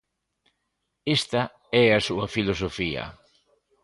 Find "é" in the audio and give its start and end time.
1.83-1.85